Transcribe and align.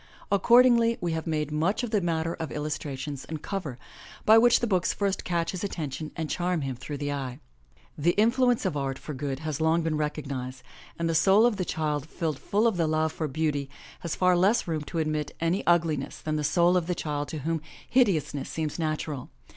Accordingly, 0.31 0.97
we 0.99 1.11
have 1.11 1.27
made 1.27 1.51
much 1.51 1.83
of 1.83 1.91
the 1.91 2.01
matter 2.01 2.33
of 2.33 2.51
illustrations 2.51 3.23
and 3.23 3.43
cover, 3.43 3.77
by 4.25 4.35
which 4.39 4.59
the 4.59 4.65
books 4.65 4.93
first 4.93 5.23
catch 5.23 5.51
his 5.51 5.63
attention 5.63 6.09
and 6.15 6.27
charm 6.27 6.61
him 6.61 6.75
through 6.75 6.97
the 6.97 7.11
eye. 7.11 7.37
The 7.95 8.13
influence 8.17 8.65
of 8.65 8.75
art 8.75 8.97
for 8.97 9.13
good 9.13 9.41
has 9.41 9.61
long 9.61 9.83
been 9.83 9.97
recognized, 9.97 10.63
and 10.97 11.07
the 11.07 11.13
soul 11.13 11.45
of 11.45 11.57
the 11.57 11.65
child 11.65 12.07
filled 12.09 12.39
full 12.39 12.65
of 12.65 12.77
the 12.77 12.87
love 12.87 13.11
for 13.13 13.27
beauty 13.27 13.69
has 13.99 14.15
far 14.15 14.35
less 14.35 14.67
room 14.67 14.81
to 14.85 14.97
admit 14.97 15.35
any 15.39 15.61
ugli 15.67 15.97
ness 15.99 16.17
than 16.19 16.35
the 16.35 16.43
soul 16.43 16.75
of 16.75 16.87
the 16.87 16.95
child 16.95 17.27
to 17.27 17.37
whom 17.41 17.61
hideousness 17.89 18.49
seems 18.49 18.79
natural. 18.79 19.29